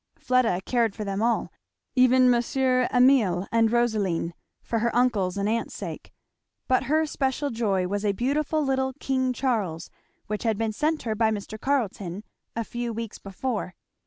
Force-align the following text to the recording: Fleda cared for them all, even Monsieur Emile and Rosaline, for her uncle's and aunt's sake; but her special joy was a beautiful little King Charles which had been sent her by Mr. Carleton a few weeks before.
Fleda 0.17 0.61
cared 0.65 0.95
for 0.95 1.03
them 1.03 1.21
all, 1.21 1.53
even 1.93 2.27
Monsieur 2.27 2.87
Emile 2.91 3.47
and 3.51 3.71
Rosaline, 3.71 4.33
for 4.63 4.79
her 4.79 4.89
uncle's 4.95 5.37
and 5.37 5.47
aunt's 5.47 5.75
sake; 5.75 6.11
but 6.67 6.85
her 6.85 7.05
special 7.05 7.51
joy 7.51 7.87
was 7.87 8.03
a 8.03 8.11
beautiful 8.11 8.65
little 8.65 8.93
King 8.99 9.31
Charles 9.31 9.91
which 10.25 10.41
had 10.41 10.57
been 10.57 10.73
sent 10.73 11.03
her 11.03 11.13
by 11.13 11.29
Mr. 11.29 11.59
Carleton 11.61 12.23
a 12.55 12.63
few 12.63 12.91
weeks 12.91 13.19
before. 13.19 13.75